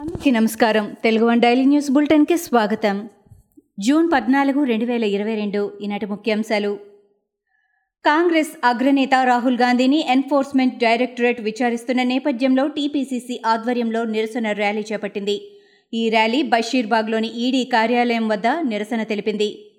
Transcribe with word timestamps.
అందరికీ 0.00 0.30
నమస్కారం. 0.30 0.96
Telugu 1.04 1.26
one 1.26 1.40
daily 1.40 1.64
news 1.64 1.90
బులెటిన్కి 1.90 2.36
స్వాగతం. 2.36 3.08
జూన్ 3.78 4.10
పద్నాలుగు 4.14 4.64
రెండు 4.64 4.84
వేల 4.84 5.04
ఇరవై 5.04 5.34
రెండు 5.34 5.72
ఈనాటి 5.82 6.06
ముఖ్యాంశాలు. 6.06 6.78
కాంగ్రెస్ 8.04 8.48
అగ్రనేత 8.64 9.14
రాహుల్ 9.24 9.58
గాంధీని 9.58 10.04
ఎన్ఫోర్స్మెంట్ 10.08 10.78
డైరెక్టరేట్ 10.78 11.40
విచారిస్తున్న 11.40 12.02
నేపథ్యంలో 12.02 12.66
టీపీసీసీ 12.66 13.42
ఆధ్వర్యంలో 13.46 14.04
నిరసన 14.04 14.52
ర్యాలీ 14.52 14.84
చేపట్టింది. 14.92 15.58
ఈ 15.94 16.08
ర్యాలీ 16.08 16.42
బషీర్బాగ్లోని 16.42 17.28
ఈడీ 17.28 17.64
కార్యాలయం 17.64 18.28
వద్ద 18.28 18.46
నిరసన 18.46 19.02
తెలిపింది. 19.02 19.72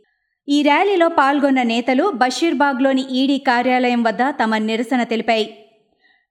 ఈ 0.49 0.61
ర్యాలీలో 0.61 1.07
పాల్గొన్న 1.07 1.63
నేతలు 1.63 2.11
బషీర్బాగ్లోని 2.15 3.05
ఈడీ 3.11 3.37
కార్యాలయం 3.37 4.03
వద్ద 4.03 4.19
తమ 4.29 4.57
నిరసన 4.57 5.03
తెలిపాయి. 5.03 5.64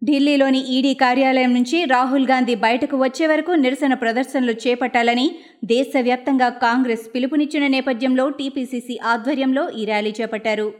ఢిల్లీలోని 0.05 0.59
ఈడీ 0.59 0.95
కార్యాలయం 0.95 1.55
నుంచి 1.55 1.85
రాహుల్ 1.85 2.27
గాంధీ 2.27 2.55
బయటకు 2.55 2.97
వచ్చే 2.97 3.27
వరకు 3.27 3.53
నిరసన 3.53 3.95
ప్రదర్శనలు 3.95 4.53
చేపట్టాలని 4.53 5.31
దేశవ్యాప్తంగా 5.65 6.49
కాంగ్రెస్ 6.49 7.05
పిలుపునిచ్చిన 7.15 7.67
నేపథ్యంలో 7.67 8.29
టీపీసీసీ 8.29 8.99
ఆధ్వర్యంలో 9.05 9.71
ఈ 9.71 9.85
ర్యాలీ 9.85 10.15
చేపట్టారు. 10.21 10.75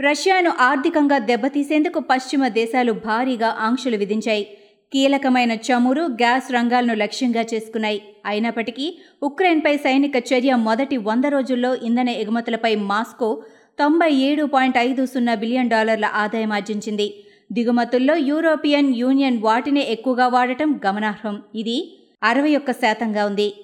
రష్యాను 0.00 0.52
ఆర్థికంగా 0.60 1.18
దెబ్బతీసేందుకు 1.18 2.00
పశ్చిమ 2.00 2.48
దేశాలు 2.48 2.92
భారీగా 2.92 3.56
ఆంక్షలు 3.58 3.96
విధించాయి. 3.96 4.44
కీలకమైన 4.92 5.52
చమురు 5.52 6.02
గ్యాస్ 6.02 6.52
రంగాలను 6.52 6.94
లక్ష్యంగా 6.94 7.44
చేసుకున్నాయి. 7.54 8.00
అయినప్పటికీ 8.26 8.98
ఉక్రెయిన్పై 9.22 9.76
సైనిక 9.76 10.16
చర్య 10.16 10.54
మొదటి 10.54 10.96
వంద 10.96 11.24
రోజుల్లో 11.26 11.74
ఇంధన 11.74 12.08
ఎగుమతులపై 12.08 12.74
మాస్కో 12.74 13.42
తొంభై 13.78 14.10
ఏడు 14.28 14.44
పాయింట్ 14.44 14.78
ఐదు 14.78 15.06
సున్నా 15.06 15.34
బిలియన్ 15.34 15.70
డాలర్ల 15.70 16.04
ఆదాయం 16.14 16.52
ఆర్జించింది. 16.52 17.08
దిగుమతుల్లో 17.52 18.16
యూరోపియన్ 18.16 18.94
యూనియన్ 18.94 19.42
వాటినే 19.42 19.80
ఎక్కువగా 19.80 20.28
వాడటం 20.28 20.80
గమనార్హం. 20.86 21.42
ఇది 21.54 21.98
అరవై 22.22 22.56
ఒక్క 22.56 22.72
శాతంగా 22.72 23.24
ఉంది. 23.26 23.54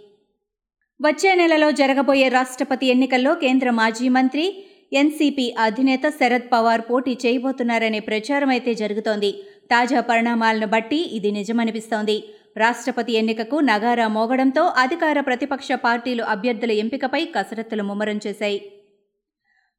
వచ్చే 1.02 1.34
నెలలో 1.34 1.70
జరగబోయే 1.70 2.28
రాష్ట్రపతి 2.28 2.86
ఎన్నికల్లో 2.86 3.34
కేంద్ర 3.34 3.70
మాజీ 3.70 4.08
మంత్రి 4.08 4.64
ఎన్సీపీ 4.92 5.54
అధినేత 5.58 6.08
శరద్ 6.08 6.52
పవార్ 6.52 6.80
పోటీ 6.80 7.18
చేయబోతున్నారనే 7.26 8.00
ప్రచారం 8.00 8.48
అయితే 8.48 8.74
జరుగుతోంది. 8.74 9.32
తాజా 9.70 10.00
పరిణామాలను 10.00 10.66
బట్టి 10.66 10.96
ఇది 10.96 11.30
నిజమనిపిస్తోంది. 11.30 12.24
రాష్ట్రపతి 12.56 13.12
ఎన్నికకు 13.12 13.56
నగారా 13.60 14.08
మోగడంతో 14.08 14.62
అధికార 14.62 15.20
ప్రతిపక్ష 15.20 15.72
పార్టీలు 15.72 16.22
అభ్యర్థుల 16.22 16.70
ఎంపికపై 16.70 17.24
కసరత్తులు 17.24 17.82
ముమ్మరం 17.82 18.20
చేశాయి. 18.26 18.72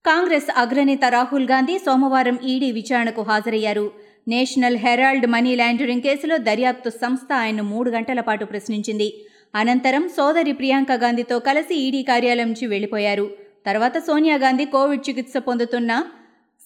కాంగ్రెస్ 0.06 0.48
అగ్రనేత 0.58 1.06
రాహుల్ 1.06 1.48
గాంధీ 1.48 1.78
సోమవారం 1.78 2.40
ఈడీ 2.44 2.72
విచారణకు 2.72 3.22
హాజరయ్యారు. 3.22 3.92
నేషనల్ 4.28 4.78
హెరాల్డ్ 4.78 5.28
మనీ 5.28 5.54
లాండరింగ్ 5.56 6.02
కేసులో 6.02 6.36
దర్యాప్తు 6.38 6.90
సంస్థ 6.90 7.30
ఆయన్ను 7.34 7.64
మూడు 7.64 7.90
గంటల 7.90 8.22
పాటు 8.22 8.46
ప్రశ్నించింది. 8.46 9.08
అనంతరం 9.56 10.04
సోదరి 10.18 10.52
ప్రియాంక 10.52 10.92
గాంధీతో 10.92 11.40
కలిసి 11.40 11.76
ఈడీ 11.76 12.04
కార్యాలయం 12.04 12.48
నుంచి 12.48 12.68
వెళ్ళిపోయారు 12.68 13.26
తర్వాత 13.66 13.98
సోనియా 13.98 14.36
గాంధీ 14.36 14.66
కోవిడ్ 14.66 15.04
చికిత్స 15.10 15.38
పొందుతున్న 15.38 15.92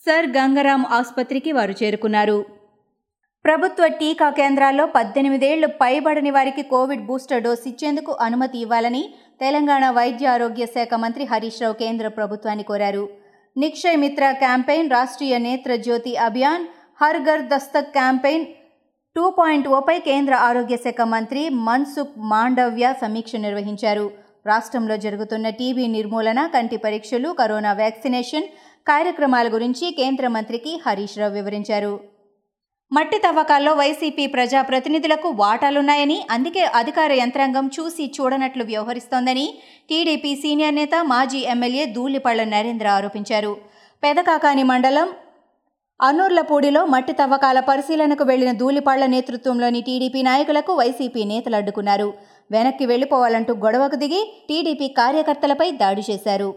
సర్ 0.06 0.28
గంగరాం 0.38 0.86
ఆసుపత్రికి 0.86 1.52
వారు 1.52 1.74
చేరుకున్నారు. 1.84 2.38
ప్రభుత్వ 3.46 3.88
టీకా 3.88 4.30
కేంద్రాల్లో 4.30 4.86
పద్దెనిమిదేళ్ళు 4.86 5.68
పైబడని 5.82 6.32
వారికి 6.32 6.64
కోవిడ్ 6.64 7.06
బూస్టర్ 7.06 7.44
డోస్ 7.44 7.68
ఇచ్చేందుకు 7.68 8.12
అనుమతి 8.22 8.58
ఇవ్వాలని 8.60 9.04
తెలంగాణ 9.42 9.90
వైద్య 9.90 10.28
ఆరోగ్య 10.28 10.66
శాఖ 10.66 10.94
మంత్రి 10.94 11.24
హరీష్ 11.26 11.62
రావు 11.62 11.74
కేంద్ర 11.74 12.08
ప్రభుత్వాన్ని 12.08 12.64
కోరారు. 12.64 13.06
Nikshay 13.58 13.98
Mitra 13.98 14.24
campaign 14.32 14.92
Rashtriya 14.92 15.38
Netra 15.38 15.76
Jyoti 15.76 16.14
Abhiyan 16.16 16.66
Har 17.00 17.18
Ghar 17.24 17.44
Dastak 17.50 17.92
campaign. 17.96 18.46
Two 19.16 19.24
point 19.30 19.68
ఓపై 19.68 19.96
కేంద్ర 20.00 20.34
ఆరోగ్య 20.48 20.78
శాఖ 20.78 21.02
మంత్రి 21.12 21.42
మన్సుఖ్ 21.66 22.16
మాండవ్య 22.32 22.86
సమీక్ష 23.02 23.36
నిర్వహించారు. 23.36 24.06
రాష్ట్రంలో 24.48 24.96
జరుగుతున్న 24.98 25.50
టీబీ 25.50 25.88
నిర్మూలన 25.88 26.40
కంటి 26.54 26.78
పరీక్షలు 26.78 27.30
కరోనా 27.40 27.74
వ్యాక్సినేషన్ 27.74 28.48
కార్యక్రమాల 28.88 29.48
గురించి 29.54 29.92
కేంద్ర 29.92 30.28
మంత్రికి 30.28 30.74
హరీష్ 30.86 31.18
రావు 31.20 31.34
వివరించారు. 31.34 31.94
మట్టి 32.92 33.20
తవ్వకాల్లో 33.20 33.74
వైసీపీ 33.74 34.26
ప్రజాప్రతినిధులకు 34.28 35.30
వాటాలున్నాయని 35.44 36.20
అందుకే 36.32 36.66
అధికార 36.82 37.12
యంత్రాంగం 37.22 37.66
చూసి 37.78 38.06
చూడనట్లు 38.18 38.64
వ్యవహరిస్తోందని 38.64 39.48
టీడీపీ 39.90 40.34
సీనియర్ 40.36 40.78
నేత 40.82 40.96
మాజీ 41.14 41.42
ఎమ్మెల్యే 41.54 41.86
దూలిపళ్ళ 41.86 42.44
నరేంద్ర 42.56 42.88
ఆరోపించారు. 42.88 43.54
పెదకాకాని 44.04 44.64
మండలం 44.64 45.10
అనూర్లపూడిలో 46.00 46.86
మట్టి 46.86 47.14
తవ్వకాల 47.14 47.60
పరిశీలనకు 47.60 48.24
వెళ్ళిన 48.24 48.52
ధూళిపాళ్ళ 48.52 49.06
నేతృత్వంలోని 49.06 49.82
టీడీపీ 49.82 50.22
నాయకులకు 50.22 50.74
వైసీపీ 50.74 51.24
నేతలు 51.24 51.56
అడ్డుకున్నారు. 51.56 52.14
వెనక్కి 52.52 52.86
వెళ్ళిపోవాలంటూ 52.86 53.54
గొడవకు 53.54 53.96
దిగి 53.96 54.22
టీడీపీ 54.50 54.88
కార్యకర్తలపై 54.88 55.72
దాడి 55.72 56.04
చేశారు. 56.10 56.56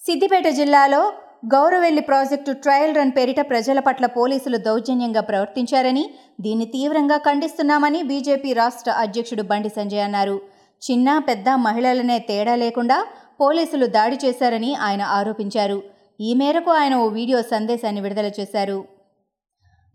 సిద్దిపేట 0.00 0.48
జిల్లాలో 0.48 1.12
గౌరవెల్లి 1.54 2.02
ప్రాజెక్టు 2.02 2.52
ట్రయల్ 2.52 2.94
రన్ 2.96 3.12
పేరిట 3.16 3.40
ప్రజల 3.50 3.78
పట్ల 3.80 4.06
పోలీసులు 4.06 4.56
దౌర్జన్యంగా 4.56 5.20
ప్రవర్తించారని 5.20 6.04
దీన్ని 6.40 6.66
తీవ్రంగా 6.66 7.16
ఖండిస్తున్నామని 7.16 8.02
బీజేపీ 8.02 8.52
రాష్ట్ర 8.52 8.90
అధ్యక్షుడు 8.90 9.42
బండి 9.42 9.68
సంజయ్ 9.68 10.00
అన్నారు. 10.00 10.36
చిన్న 10.82 11.18
పెద్ద 11.18 11.48
మహిళలనే 11.48 12.18
తేడా 12.18 12.54
లేకుండా 12.54 13.06
పోలీసులు 13.40 13.86
దాడి 13.86 14.18
చేశారని 14.24 14.74
ఆయన 14.74 15.02
ఆరోపించారు. 15.02 16.01
ఈ 16.20 16.34
మేరకు 16.34 16.70
ఆయన 16.70 16.94
ఓ 16.94 17.08
వీడియో 17.08 17.42
సందేశాన్ని 17.42 18.00
విడుదల 18.00 18.30
చేశారు. 18.40 18.84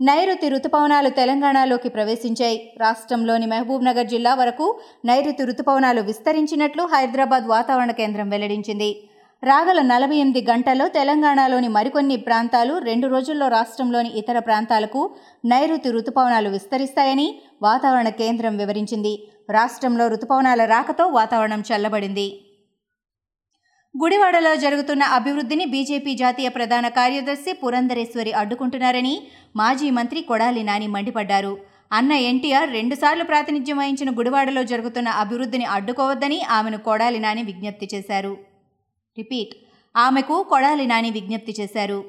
నైరుతి 0.01 0.49
రుతుపవనాలు 0.49 1.09
తెలంగాణలోకి 1.09 1.89
ప్రవేశించాయి. 1.89 2.73
రాష్ట్రంలోని 2.79 3.45
మహబూబ్నగర్ 3.45 4.07
జిల్లా 4.07 4.33
వరకు 4.33 4.79
నైరుతి 5.05 5.45
రుతుపవనాలు 5.45 6.01
విస్తరించినట్లు 6.01 6.83
హైదరాబాద్ 6.83 7.45
వాతావరణ 7.47 7.91
కేంద్రం 7.91 8.29
వెల్లడించింది. 8.29 9.09
రాగల 9.43 9.81
నలభై 9.81 10.15
ఎనిమిది 10.15 10.51
గంటల్లో 10.51 10.87
తెలంగాణలోని 10.87 11.67
మరికొన్ని 11.67 12.17
ప్రాంతాలు 12.17 12.77
రెండు 12.77 13.07
రోజుల్లో 13.07 13.47
రాష్ట్రంలోని 13.47 14.09
ఇతర 14.09 14.39
ప్రాంతాలకు 14.39 15.15
నైరుతి 15.45 15.91
రుతుపవనాలు 15.91 16.49
విస్తరిస్తాయని 16.49 17.41
వాతావరణ 17.61 18.09
కేంద్రం 18.09 18.57
వివరించింది. 18.57 19.27
రాష్ట్రంలో 19.49 20.07
రుతుపవనాల 20.07 20.65
రాకతో 20.65 21.07
వాతావరణం 21.07 21.63
చల్లబడింది. 21.73 22.46
గుడివాడలో 24.01 24.55
జరుగుతున్న 24.55 25.03
అభివృద్ధిని 25.17 25.65
బీజేపీ 25.65 26.11
జాతీయ 26.15 26.47
ప్రధాన 26.47 26.87
కార్యదర్శి 26.87 27.51
పురంధరేశ్వరి 27.53 28.31
అడ్డుకుంటున్నారని 28.31 29.13
మాజీ 29.55 29.89
మంత్రి 29.89 30.21
కొడాలి 30.21 30.63
నాని 30.63 30.87
మండిపడ్డారు. 30.87 31.53
అన్న 31.91 32.11
ఎన్టీఆర్ 32.11 32.69
రెండుసార్లు 32.73 33.23
ప్రాతినిధ్యం 33.23 33.77
వహించిన 33.77 34.09
గుడివాడలో 34.09 34.63
జరుగుతున్న 34.63 35.09
అభివృద్ధిని 35.23 35.65
అడ్డుకోవద్దని 35.75 36.39
ఆమెను 36.57 36.77
కొడాలి 36.77 37.19
నాని 37.19 37.43
విజ్ఞప్తి 37.43 37.89
చేశారు. 37.93 38.37
రిపీట్. 39.17 39.55
ఆమెకు 39.95 40.37
కొడాలి 40.49 40.85
నాని 40.85 41.11
విజ్ఞప్తి 41.11 41.55
చేశారు. 41.59 41.99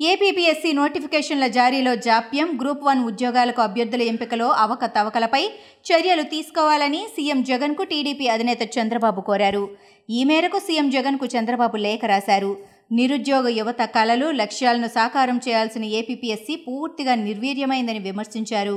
ఏపీపీఎస్సీ 0.00 0.70
నోటిఫికేషన్ల 0.78 1.46
జారీలో 1.56 1.90
జాప్యం 2.06 2.48
గ్రూప్ 2.60 2.80
వన్ 2.86 3.02
ఉద్యోగాలకు 3.10 3.60
అభ్యర్థుల 3.64 4.02
ఎంపికలో 4.12 4.48
అవకతవకలపై 4.62 5.42
చర్యలు 5.88 6.24
తీసుకోవాలని 6.32 7.00
సీఎం 7.14 7.40
జగన్కు 7.50 7.84
టీడీపీ 7.92 8.26
అధినేత 8.34 8.62
చంద్రబాబు 8.76 9.20
కోరారు. 9.28 9.62
ఈ 10.08 10.22
మేరకు 10.30 10.58
సీఎం 10.64 10.88
జగన్కు 10.96 11.26
చంద్రబాబు 11.34 11.76
లేఖ 11.84 12.00
రాశారు. 12.12 12.50
నిరుద్యోగ 12.98 13.46
యువత 13.58 13.82
కళలు 13.94 14.26
లక్ష్యాలను 14.40 14.88
సాకారం 14.96 15.38
చేయాల్సిన 15.46 15.84
ఏపీపీఎస్సీ 16.00 16.56
పూర్తిగా 16.66 17.14
నిర్వీర్యమైందని 17.26 18.02
విమర్శించారు. 18.08 18.76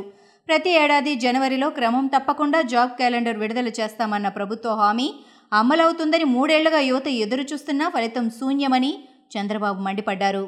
ప్రతి 0.49 0.71
ఏడాది 0.83 1.15
జనవరిలో 1.25 1.69
క్రమం 1.79 2.05
తప్పకుండా 2.13 2.61
జాబ్ 2.73 2.93
క్యాలెండర్ 3.01 3.41
విడుదల 3.41 3.71
చేస్తామన్న 3.79 4.27
ప్రభుత్వ 4.37 4.77
హామీ 4.83 5.09
అమలవుతుందని 5.61 6.27
మూడేళ్ళుగా 6.35 6.83
యువత 6.91 7.07
ఎదురుచూస్తున్నా 7.25 7.87
ఫలితం 7.97 8.25
శూన్యమని 8.39 8.93
చంద్రబాబు 9.35 9.79
మండిపడ్డారు. 9.89 10.45